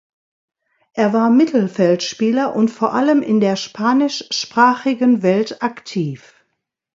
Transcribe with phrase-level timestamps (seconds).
[0.93, 6.43] Er war Mittelfeldspieler und vor allem in der spanischsprachigen Welt aktiv.